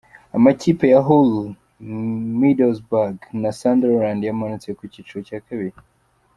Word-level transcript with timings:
Amakipe 0.37 0.85
ya 0.93 0.99
Hull, 1.07 1.31
Middlesbrough 2.39 3.17
na 3.41 3.49
Sunderland 3.59 4.21
yamanutse 4.25 4.67
mu 4.79 4.83
kiciro 4.93 5.19
cya 5.27 5.39
kabiri. 5.47 5.77